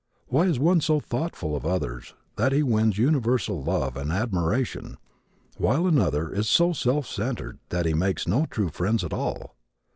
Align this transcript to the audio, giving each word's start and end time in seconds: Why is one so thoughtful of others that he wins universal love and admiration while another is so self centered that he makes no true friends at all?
Why 0.29 0.45
is 0.47 0.57
one 0.57 0.81
so 0.81 0.99
thoughtful 0.99 1.55
of 1.55 1.63
others 1.63 2.15
that 2.35 2.53
he 2.53 2.63
wins 2.63 2.97
universal 2.97 3.61
love 3.63 3.95
and 3.95 4.11
admiration 4.11 4.97
while 5.59 5.85
another 5.85 6.33
is 6.33 6.49
so 6.49 6.73
self 6.73 7.05
centered 7.05 7.59
that 7.69 7.85
he 7.85 7.93
makes 7.93 8.27
no 8.27 8.47
true 8.47 8.69
friends 8.69 9.03
at 9.03 9.13
all? 9.13 9.55